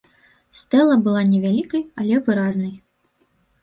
[0.61, 2.77] Стэла была невялікай, але выразнай.